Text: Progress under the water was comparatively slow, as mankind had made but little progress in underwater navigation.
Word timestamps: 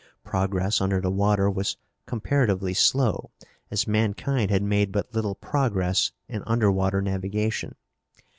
Progress 0.23 0.81
under 0.81 0.99
the 0.99 1.11
water 1.11 1.47
was 1.47 1.77
comparatively 2.07 2.73
slow, 2.73 3.29
as 3.69 3.85
mankind 3.85 4.49
had 4.49 4.63
made 4.63 4.91
but 4.91 5.13
little 5.13 5.35
progress 5.35 6.11
in 6.27 6.41
underwater 6.47 7.03
navigation. 7.03 7.75